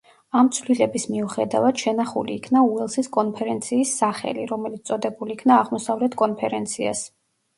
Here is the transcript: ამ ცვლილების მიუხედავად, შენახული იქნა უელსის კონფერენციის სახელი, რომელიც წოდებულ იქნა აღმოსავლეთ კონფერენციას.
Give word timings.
ამ 0.39 0.47
ცვლილების 0.57 1.03
მიუხედავად, 1.15 1.81
შენახული 1.83 2.37
იქნა 2.39 2.63
უელსის 2.69 3.11
კონფერენციის 3.19 3.91
სახელი, 4.01 4.45
რომელიც 4.53 4.89
წოდებულ 4.93 5.35
იქნა 5.37 5.59
აღმოსავლეთ 5.65 6.19
კონფერენციას. 6.23 7.05